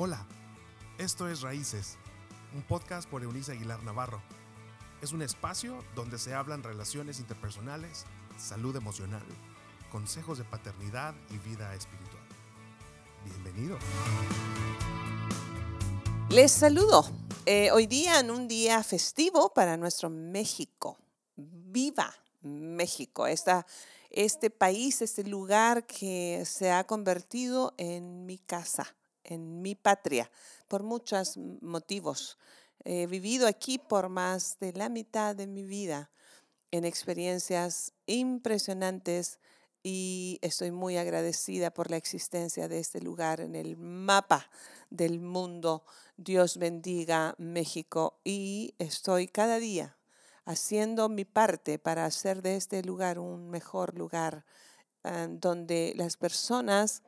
[0.00, 0.24] Hola,
[0.96, 1.96] esto es Raíces,
[2.54, 4.22] un podcast por Eunice Aguilar Navarro.
[5.02, 8.04] Es un espacio donde se hablan relaciones interpersonales,
[8.38, 9.24] salud emocional,
[9.90, 12.22] consejos de paternidad y vida espiritual.
[13.24, 13.76] Bienvenido.
[16.30, 17.04] Les saludo.
[17.44, 20.96] Eh, hoy día en un día festivo para nuestro México.
[21.34, 23.66] Viva México, esta,
[24.12, 28.94] este país, este lugar que se ha convertido en mi casa,
[29.28, 30.30] en mi patria,
[30.66, 32.38] por muchos motivos.
[32.84, 36.10] He vivido aquí por más de la mitad de mi vida
[36.70, 39.38] en experiencias impresionantes
[39.82, 44.50] y estoy muy agradecida por la existencia de este lugar en el mapa
[44.90, 45.84] del mundo.
[46.16, 49.96] Dios bendiga México y estoy cada día
[50.44, 54.44] haciendo mi parte para hacer de este lugar un mejor lugar
[55.04, 57.02] ah, donde las personas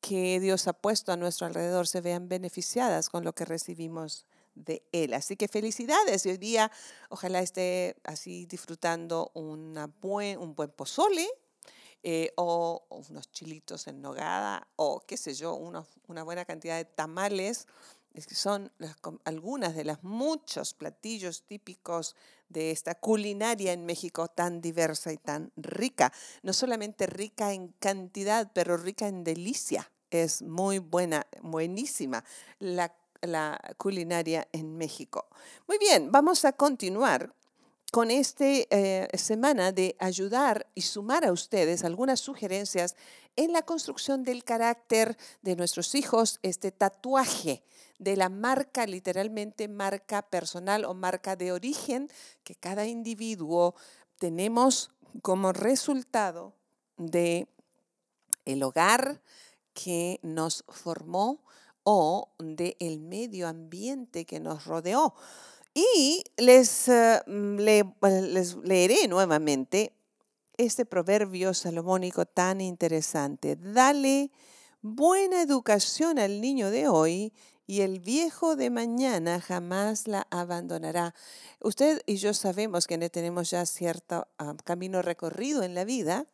[0.00, 4.82] que Dios ha puesto a nuestro alrededor se vean beneficiadas con lo que recibimos de
[4.92, 5.14] Él.
[5.14, 6.70] Así que felicidades y hoy día
[7.08, 11.28] ojalá esté así disfrutando una buen, un buen pozole
[12.02, 17.66] eh, o, unos chilitos en nogada o qué sé yo, una buena cantidad de tamales
[18.26, 18.72] que son
[19.24, 22.16] algunas de las muchos platillos típicos
[22.48, 26.12] de esta culinaria en México tan diversa y tan rica.
[26.42, 29.90] No solamente rica en cantidad, pero rica en delicia.
[30.10, 32.24] Es muy buena, buenísima
[32.58, 35.26] la, la culinaria en México.
[35.66, 37.34] Muy bien, vamos a continuar
[37.90, 42.94] con esta eh, semana de ayudar y sumar a ustedes algunas sugerencias
[43.36, 47.62] en la construcción del carácter de nuestros hijos, este tatuaje
[47.98, 52.10] de la marca, literalmente marca personal o marca de origen
[52.44, 53.74] que cada individuo
[54.18, 54.90] tenemos
[55.22, 56.54] como resultado
[56.96, 57.48] de
[58.44, 59.22] el hogar
[59.72, 61.44] que nos formó
[61.84, 65.14] o del el medio ambiente que nos rodeó.
[65.74, 69.92] Y les, eh, mm, les leeré nuevamente
[70.56, 73.56] este proverbio salomónico tan interesante.
[73.56, 74.30] Dale
[74.82, 77.32] buena educación al niño de hoy
[77.66, 81.14] y el viejo de mañana jamás la abandonará.
[81.60, 86.26] Usted y yo sabemos que tenemos ya cierto ah, camino recorrido en la vida,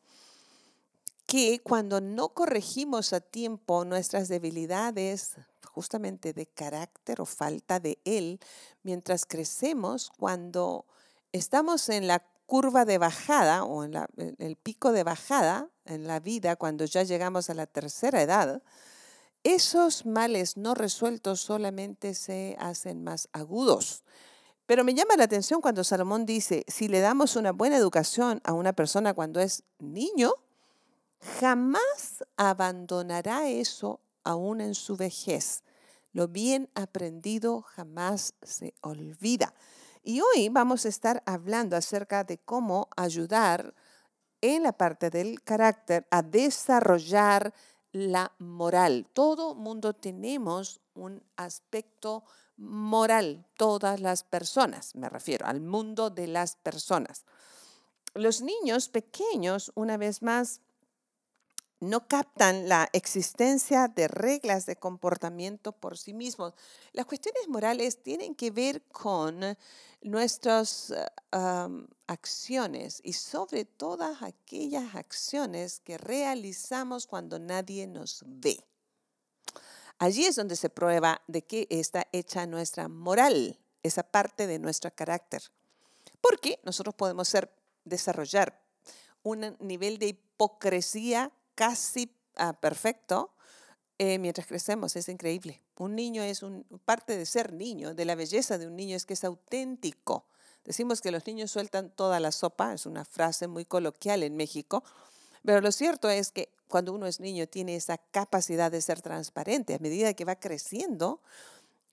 [1.27, 5.37] que cuando no corregimos a tiempo nuestras debilidades,
[5.75, 8.39] justamente de carácter o falta de él,
[8.85, 10.87] mientras crecemos, cuando
[11.33, 13.95] estamos en la curva de bajada o en,
[14.39, 18.63] el pico de bajada en la vida, cuando ya llegamos a la tercera edad,
[19.43, 24.05] esos males no resueltos solamente se hacen más agudos.
[24.67, 28.53] Pero me llama la atención cuando Salomón dice, si le damos una buena educación a
[28.53, 30.33] una persona cuando es niño,
[31.41, 35.63] jamás abandonará eso aún en su vejez.
[36.13, 39.55] Lo bien aprendido jamás se olvida.
[40.03, 43.75] Y hoy vamos a estar hablando acerca de cómo ayudar
[44.41, 47.55] en la parte del carácter a desarrollar
[47.93, 49.07] la moral.
[49.13, 52.25] Todo mundo tenemos un aspecto
[52.57, 57.25] moral, todas las personas, me refiero al mundo de las personas.
[58.15, 60.61] Los niños pequeños, una vez más,
[61.81, 66.55] no captan la existencia de reglas de comportamiento por sí mismos.
[66.93, 69.57] Las cuestiones morales tienen que ver con
[70.03, 78.59] nuestras eh, acciones y sobre todas aquellas acciones que realizamos cuando nadie nos ve.
[79.99, 84.91] Allí es donde se prueba de qué está hecha nuestra moral, esa parte de nuestro
[84.95, 85.43] carácter.
[86.21, 87.33] Porque nosotros podemos
[87.85, 88.61] desarrollar
[89.23, 93.33] un nivel de hipocresía casi ah, perfecto
[93.99, 94.97] eh, mientras crecemos.
[94.97, 95.63] Es increíble.
[95.77, 99.07] Un niño es un, parte de ser niño, de la belleza de un niño es
[99.07, 100.27] que es auténtico.
[100.65, 104.83] Decimos que los niños sueltan toda la sopa, es una frase muy coloquial en México,
[105.45, 109.75] pero lo cierto es que cuando uno es niño tiene esa capacidad de ser transparente.
[109.75, 111.21] A medida que va creciendo,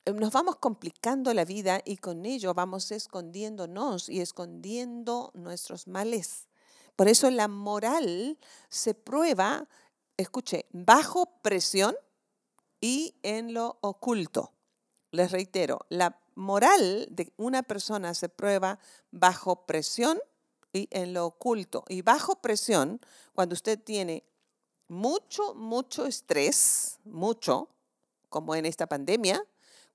[0.06, 6.48] eh, nos vamos complicando la vida y con ello vamos escondiéndonos y escondiendo nuestros males.
[6.96, 8.38] Por eso la moral
[8.70, 9.68] se prueba,
[10.18, 11.96] escuche, bajo presión
[12.80, 14.54] y en lo oculto.
[15.12, 18.80] Les reitero, la moral de una persona se prueba
[19.12, 20.20] bajo presión
[20.74, 21.84] y en lo oculto.
[21.90, 23.02] Y bajo presión,
[23.34, 24.24] cuando usted tiene
[24.88, 27.70] mucho, mucho estrés, mucho,
[28.30, 29.44] como en esta pandemia,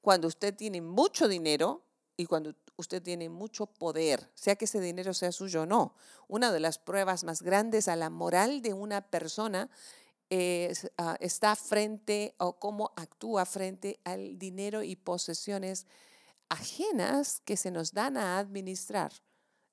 [0.00, 1.82] cuando usted tiene mucho dinero
[2.16, 5.94] y cuando usted tiene mucho poder, sea que ese dinero sea suyo o no.
[6.28, 9.70] Una de las pruebas más grandes a la moral de una persona
[10.98, 15.86] ah, está frente o cómo actúa frente al dinero y posesiones
[16.48, 19.12] ajenas que se nos dan a administrar.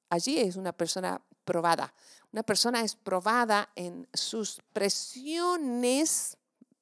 [0.10, 1.94] Allí es una persona probada.
[2.32, 6.38] Una persona es probada en sus presiones,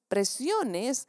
[0.07, 1.07] presiones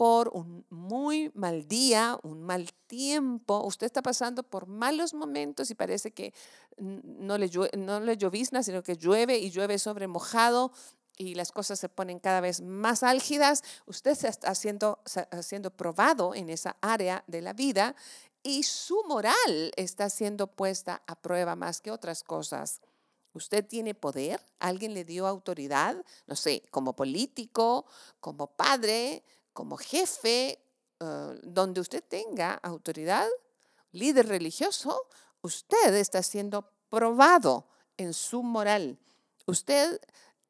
[0.00, 3.62] por un muy mal día, un mal tiempo.
[3.66, 6.32] Usted está pasando por malos momentos y parece que
[6.78, 10.72] no le, no le llovizna, sino que llueve y llueve sobre mojado
[11.18, 13.62] y las cosas se ponen cada vez más álgidas.
[13.84, 15.00] Usted se está siendo,
[15.42, 17.94] siendo probado en esa área de la vida
[18.42, 22.80] y su moral está siendo puesta a prueba más que otras cosas.
[23.34, 27.84] Usted tiene poder, alguien le dio autoridad, no sé, como político,
[28.18, 30.58] como padre, como jefe,
[31.00, 33.28] eh, donde usted tenga autoridad,
[33.92, 35.06] líder religioso,
[35.42, 37.66] usted está siendo probado
[37.96, 38.98] en su moral.
[39.46, 40.00] Usted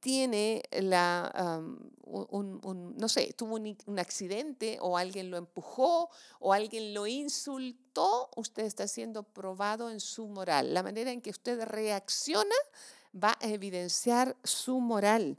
[0.00, 1.62] tiene la,
[2.04, 6.08] un, no sé, tuvo un, accidente o alguien lo empujó
[6.38, 10.74] o alguien lo insultó, usted está siendo probado en su moral.
[10.74, 12.54] La manera en que usted reacciona
[13.14, 15.38] va a evidenciar su moral.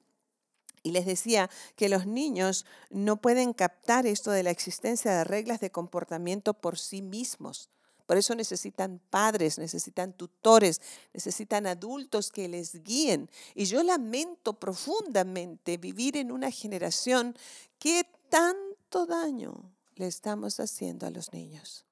[0.84, 5.60] Y les decía que los niños no pueden captar esto de la existencia de reglas
[5.60, 7.70] de comportamiento por sí mismos.
[8.12, 10.82] Por eso necesitan padres, necesitan tutores,
[11.14, 13.30] necesitan adultos que les guíen.
[13.56, 17.36] Y yo lamento profundamente vivir en una generación
[17.80, 21.86] que tanto daño le estamos haciendo a los niños.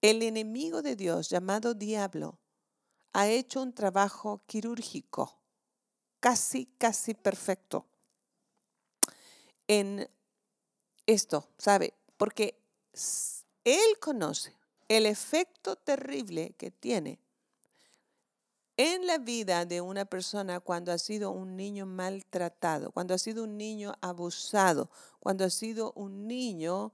[0.00, 2.38] El enemigo de Dios, llamado diablo,
[3.12, 5.38] ha hecho un trabajo quirúrgico,
[6.20, 7.86] casi, casi perfecto,
[9.66, 10.08] en
[11.06, 11.94] esto, ¿sabe?
[12.16, 12.58] Porque
[13.64, 14.56] él conoce
[14.88, 17.20] el efecto terrible que tiene
[18.78, 23.42] en la vida de una persona cuando ha sido un niño maltratado, cuando ha sido
[23.42, 24.88] un niño abusado,
[25.18, 26.92] cuando ha sido un niño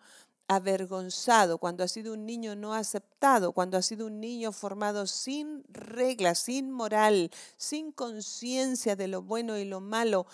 [0.49, 5.65] avergonzado, cuando ha sido un niño no aceptado, cuando ha sido un niño formado sin
[5.69, 10.27] reglas, sin moral, sin conciencia de lo bueno y lo malo,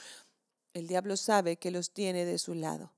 [0.75, 2.93] el diablo sabe que los tiene de su lado.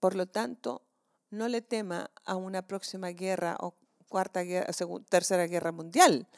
[0.00, 0.82] Por lo tanto,
[1.30, 3.74] no le tema a una próxima guerra o
[4.08, 4.72] cuarta guerra,
[5.08, 6.28] tercera guerra mundial.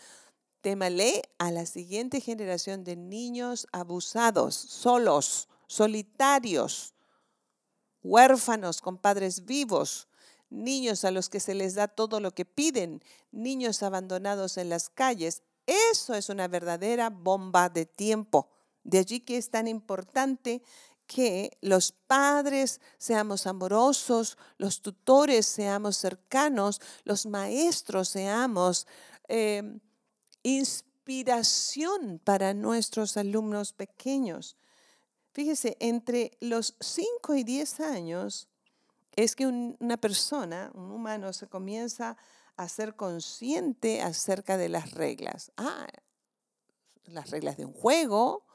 [0.61, 6.95] Témale a la siguiente generación de niños abusados, solos, solitarios,
[8.03, 10.09] huérfanos con padres vivos,
[10.51, 13.03] niños a los que se les da todo lo que piden,
[13.33, 15.43] niños abandonados en las calles.
[15.67, 18.49] Eso es una verdadera bomba de tiempo.
[18.85, 20.63] De allí que es tan importante
[21.07, 28.87] que los padres seamos amorosos, los tutores seamos cercanos, los maestros seamos
[29.27, 29.81] em,
[30.43, 34.57] inspiración para nuestros alumnos pequeños.
[35.39, 38.49] Fíjese, entre los 5 y 10 años
[39.15, 42.17] es que una persona, un humano, se comienza
[42.57, 45.53] a ser consciente acerca de las reglas.
[45.57, 45.87] Ah,
[47.05, 48.47] las reglas de un juego,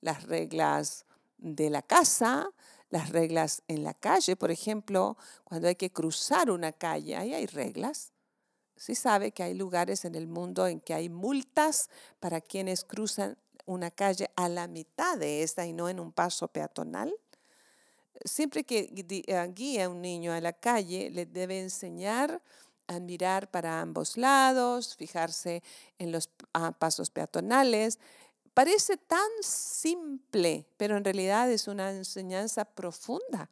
[0.00, 1.06] las reglas
[1.38, 2.50] de la casa,
[2.90, 7.46] las reglas en la calle, por ejemplo, cuando hay que cruzar una calle, ahí hay
[7.46, 8.12] reglas.
[8.74, 11.88] Sí sabe que hay lugares en el mundo en que hay multas
[12.18, 16.48] para quienes cruzan una calle a la mitad de esta y no en un paso
[16.48, 17.14] peatonal.
[18.24, 22.42] Siempre que eh, guía a un niño a la calle, le debe enseñar
[22.86, 25.62] a mirar para ambos lados, fijarse
[25.98, 27.98] en los ah, pasos peatonales,
[28.54, 33.48] Parece tan simple, pero en realidad es una enseñanza profunda.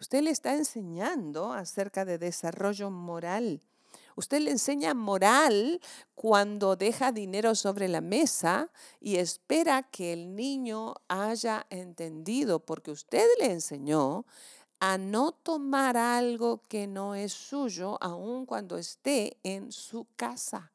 [0.00, 3.60] Usted le está enseñando acerca de desarrollo moral.
[4.18, 5.80] Usted le enseña moral
[6.16, 8.68] cuando deja dinero sobre la mesa
[9.00, 14.26] y espera que el niño haya entendido, porque usted le enseñó
[14.80, 20.72] a no tomar algo que no es suyo, aun cuando esté en su casa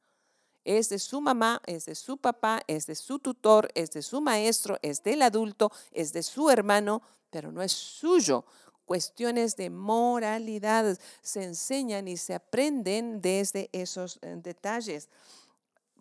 [0.64, 4.22] es de su mamá, es de su papá, es de su tutor, es de su
[4.22, 8.46] maestro, es del adulto, es de su hermano, pero no es suyo.
[8.94, 15.10] Cuestiones de moralidad se enseñan y se aprenden desde esos eh, detalles.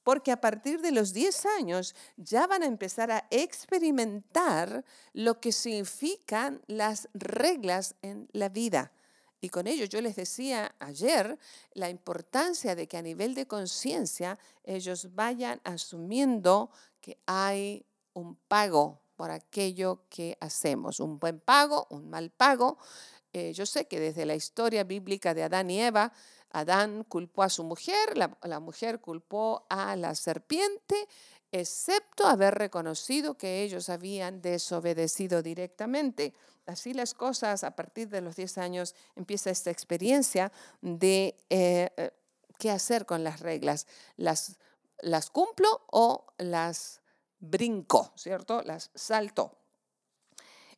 [0.04, 4.84] Porque a partir de los 10 años ya van a empezar a experimentar
[5.14, 8.92] lo que significan las reglas en la vida.
[9.40, 11.38] Y con ello yo les decía ayer
[11.72, 16.70] la importancia de que a nivel de conciencia ellos vayan asumiendo
[17.00, 22.76] que hay un pago por aquello que hacemos, un buen pago, un mal pago.
[23.32, 26.12] Eh, yo sé que desde la historia bíblica de Adán y Eva,
[26.50, 31.06] Adán culpó a su mujer, la, mujer culpó a la serpiente
[31.52, 36.34] excepto haber reconocido que ellos habían desobedecido directamente.
[36.66, 40.50] Así las cosas, a partir de los 10 años, empieza esta experiencia
[40.80, 42.10] de eh, eh,
[42.58, 43.86] qué hacer con las reglas.
[44.16, 44.58] Las,
[44.98, 47.01] las cumplo o las
[47.42, 48.62] brinco, ¿cierto?
[48.62, 49.58] Las salto.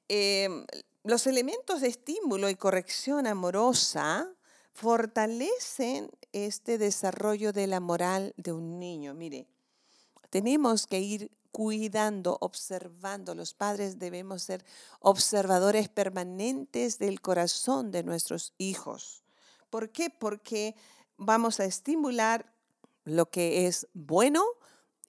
[0.09, 0.66] Em,
[1.04, 4.33] los elementos de estímulo y corrección amorosa
[4.73, 9.14] fortalecen este desarrollo de la moral de un niño.
[9.14, 9.47] Mire,
[10.30, 13.35] tenemos que ir cuidando, observando.
[13.35, 14.64] Los padres debemos ser
[14.99, 19.23] observadores permanentes del corazón de nuestros hijos.
[19.71, 20.11] ¿Por qué?
[20.11, 20.75] Porque
[21.16, 22.52] vamos a estimular
[23.04, 24.42] lo que es bueno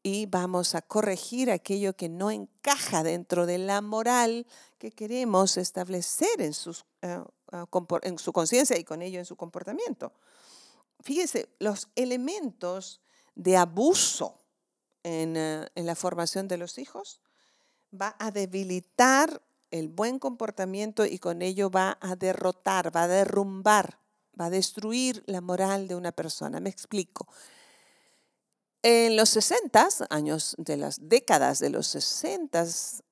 [0.05, 4.45] y vamos a corregir aquello que no encaja dentro de la moral
[4.77, 6.53] que queremos establecer en,
[7.01, 7.67] eh, ah,
[8.03, 10.13] en su conciencia y con ello en su comportamiento.
[10.99, 13.01] Fíjese, los elementos
[13.33, 14.45] de abuso
[15.03, 17.19] eh, en, la formación de los hijos,
[17.91, 23.97] va a debilitar el buen comportamiento y con ello va a derrotar, va a derrumbar,
[24.39, 26.59] va a destruir la moral de una persona.
[26.59, 27.27] Me explico.
[28.87, 32.67] En los 60 años de las décadas de los 60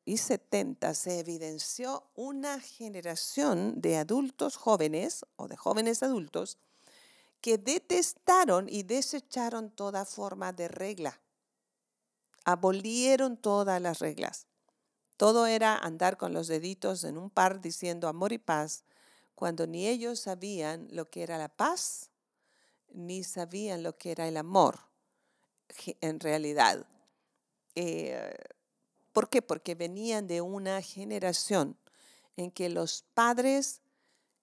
[0.06, 6.60] y 70 se evidenció una generación de adultos jóvenes o de jóvenes adultos
[7.42, 11.20] que detestaron y desecharon toda forma de regla
[12.46, 14.46] abolieron todas las reglas.
[15.18, 18.84] Todo era andar con los deditos en un par diciendo amor y paz,
[19.34, 22.12] cuando ni ellos sabían lo que era la paz,
[22.92, 24.93] ni sabían lo que era el amor
[26.02, 26.86] en realidad.
[27.76, 28.34] Eh,
[29.12, 29.42] ¿Por qué?
[29.42, 31.78] Porque venían de una generación
[32.36, 33.82] en que los padres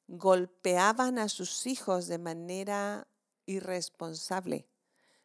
[0.06, 3.06] golpeaban a sus hijos de manera
[3.46, 4.66] irresponsable.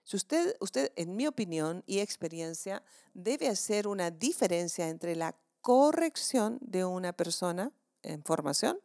[0.04, 2.84] Si usted, usted, en mi opinión y experiencia,
[3.14, 7.72] debe hacer una diferencia entre la corrección de una persona
[8.04, 8.80] en formación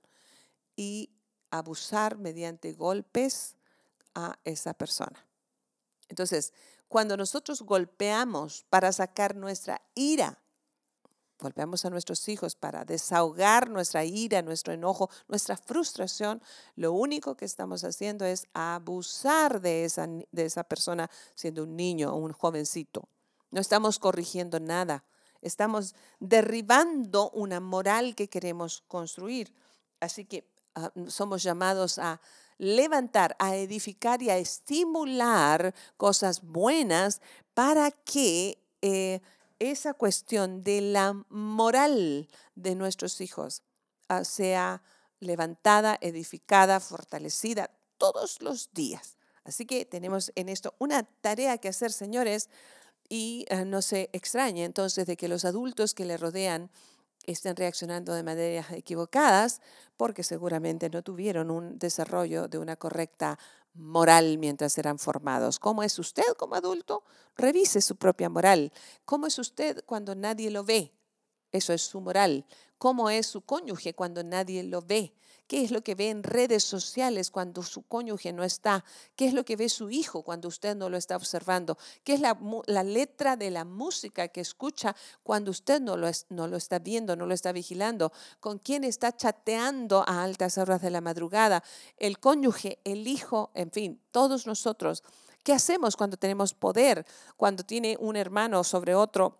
[0.76, 1.10] y
[1.50, 3.56] abusar mediante golpes
[4.14, 5.26] a esa persona.
[6.08, 6.54] Entonces,
[6.90, 10.36] cuando nosotros golpeamos para sacar nuestra ira
[11.40, 16.42] golpeamos a nuestros hijos para desahogar nuestra ira, nuestro enojo, nuestra frustración,
[16.76, 22.12] lo único que estamos haciendo es abusar de esa, de esa persona siendo un niño
[22.12, 23.08] o un jovencito.
[23.50, 25.04] No estamos corrigiendo nada.
[25.40, 29.54] Estamos derribando una moral que queremos construir.
[29.98, 32.20] Así que ah, somos llamados a
[32.60, 37.22] levantar, a edificar y a estimular cosas buenas
[37.54, 39.20] para que eh,
[39.58, 43.62] esa cuestión de la moral de nuestros hijos
[44.08, 44.82] ah, sea
[45.20, 49.16] levantada, edificada, fortalecida todos los días.
[49.42, 52.50] Así que tenemos en esto una tarea que hacer, señores,
[53.08, 56.70] y ah, no se extrañe entonces de que los adultos que le rodean
[57.26, 59.60] estén reaccionando de maneras equivocadas
[59.96, 63.38] porque seguramente no tuvieron un desarrollo de una correcta
[63.74, 65.58] moral mientras eran formados.
[65.58, 67.04] ¿Cómo es usted como adulto?
[67.36, 68.72] Revise su propia moral.
[69.04, 70.92] ¿Cómo es usted cuando nadie lo ve?
[71.52, 72.46] Eso es su moral.
[72.80, 75.12] ¿Cómo es su cónyuge cuando nadie lo ve?
[75.46, 78.86] ¿Qué es lo que ve en redes sociales cuando su cónyuge no está?
[79.16, 81.76] ¿Qué es lo que ve su hijo cuando usted no lo está observando?
[82.04, 82.38] ¿Qué es la,
[82.82, 87.26] letra de la música que escucha cuando usted no lo, no lo está viendo, no
[87.26, 88.12] lo está vigilando?
[88.40, 91.62] ¿Con quién está chateando a altas horas de la madrugada?
[91.98, 95.02] El cónyuge, el hijo, en fin, todos nosotros.
[95.42, 97.04] ¿Qué hacemos cuando tenemos poder?
[97.36, 99.39] Cuando tiene un hermano sobre otro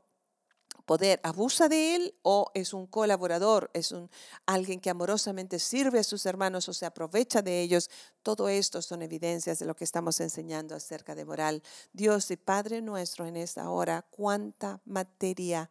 [0.90, 4.11] poder abusa de él o es un colaborador, es un
[4.44, 7.88] alguien que amorosamente sirve a sus hermanos o se aprovecha de ellos.
[8.25, 11.62] Todo esto son evidencias de lo que estamos enseñando acerca de moral.
[11.92, 15.70] Dios y Padre nuestro en esta hora, cuánta materia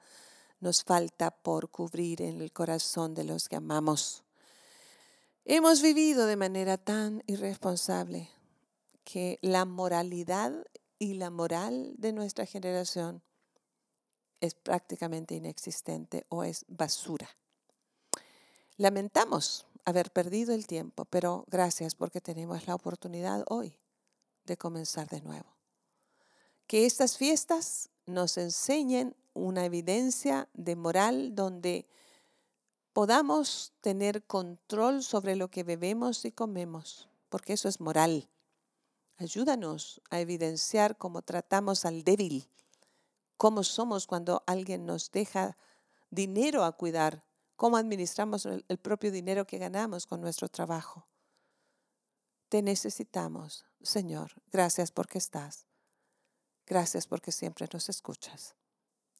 [0.61, 4.23] nos falta por cubrir en el corazón de los que amamos.
[5.43, 8.29] Hemos vivido de manera tan irresponsable
[9.03, 10.53] que la moralidad
[10.97, 13.21] y la moral de nuestra generación
[14.41, 17.29] es prácticamente inexistente o es basura.
[18.77, 23.77] Lamentamos haber perdido el tiempo, pero gracias porque tenemos la oportunidad hoy
[24.45, 25.55] de comenzar de nuevo.
[26.67, 31.87] Que estas fiestas nos enseñen una evidencia de moral donde
[32.93, 38.29] podamos tener control sobre lo que bebemos y comemos, porque eso es moral.
[39.17, 42.47] Ayúdanos a evidenciar cómo tratamos al débil,
[43.39, 45.57] cómo somos cuando alguien nos deja
[46.09, 47.23] dinero a cuidar,
[47.55, 51.07] cómo administramos el, propio dinero que ganamos con nuestro trabajo.
[52.49, 54.33] Te necesitamos, Señor.
[54.51, 55.67] Gracias porque estás.
[56.67, 58.55] Gracias porque siempre nos escuchas.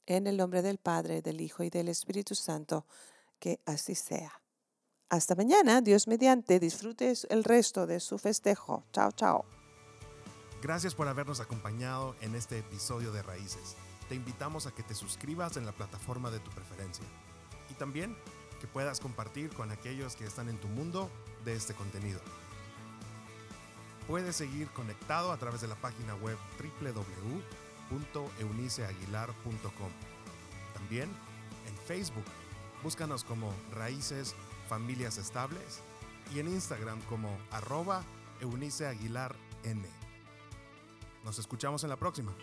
[0.06, 2.86] En el nombre del Padre, del Hijo y del Espíritu Santo,
[3.40, 4.42] que así sea.
[5.08, 8.84] Hasta mañana, Dios mediante, disfrutes el resto de su festejo.
[8.92, 9.46] Chao, chao.
[10.62, 13.78] Gracias por habernos acompañado en este episodio de Raíces.
[14.10, 17.06] Te invitamos a que te suscribas en la plataforma de tu preferencia
[17.70, 18.18] y también
[18.60, 21.12] que puedas compartir con aquellos que están en tu mundo
[21.46, 22.20] de este contenido.
[24.08, 26.40] Puedes seguir conectado a través de la página web
[27.92, 29.92] www.euniceaguilar.com.
[30.74, 31.10] También
[31.68, 32.26] en Facebook,
[32.82, 34.34] búscanos como Raíces
[34.68, 35.82] Familias Estables
[36.34, 38.04] y en Instagram como arroba
[38.42, 39.88] Eunice Aguilar N.
[41.24, 42.34] Nos escuchamos en la próxima.